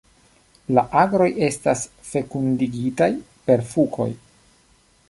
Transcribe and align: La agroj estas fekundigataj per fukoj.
La 0.77 0.83
agroj 1.01 1.27
estas 1.49 1.83
fekundigataj 2.09 3.13
per 3.49 3.67
fukoj. 3.75 4.11